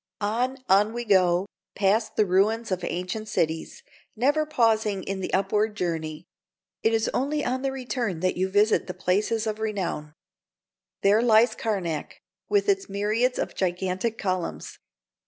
On, 0.19 0.57
on 0.67 0.93
we 0.93 1.05
go, 1.05 1.45
past 1.75 2.15
the 2.15 2.25
ruins 2.25 2.71
of 2.71 2.83
ancient 2.83 3.27
cities, 3.29 3.83
never 4.15 4.47
pausing 4.47 5.03
in 5.03 5.19
the 5.19 5.31
upward 5.31 5.75
journey: 5.75 6.25
it 6.81 6.91
is 6.91 7.07
only 7.13 7.45
on 7.45 7.61
the 7.61 7.71
return 7.71 8.19
that 8.21 8.35
you 8.35 8.49
visit 8.49 8.87
the 8.87 8.95
places 8.95 9.45
of 9.45 9.59
renown. 9.59 10.13
There 11.03 11.21
lies 11.21 11.53
Karnac, 11.53 12.19
with 12.49 12.67
its 12.67 12.89
myriads 12.89 13.37
of 13.37 13.53
gigantic 13.53 14.17
columns. 14.17 14.79